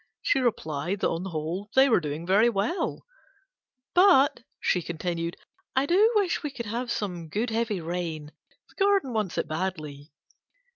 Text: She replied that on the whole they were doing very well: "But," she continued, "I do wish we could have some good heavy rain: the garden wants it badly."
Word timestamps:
She 0.23 0.39
replied 0.39 1.01
that 1.01 1.09
on 1.09 1.21
the 1.21 1.29
whole 1.29 1.69
they 1.75 1.87
were 1.87 1.99
doing 1.99 2.25
very 2.25 2.49
well: 2.49 3.05
"But," 3.93 4.41
she 4.59 4.81
continued, 4.81 5.37
"I 5.75 5.85
do 5.85 6.13
wish 6.15 6.41
we 6.41 6.49
could 6.49 6.65
have 6.65 6.89
some 6.91 7.29
good 7.29 7.51
heavy 7.51 7.81
rain: 7.81 8.31
the 8.67 8.83
garden 8.83 9.13
wants 9.13 9.37
it 9.37 9.47
badly." 9.47 10.11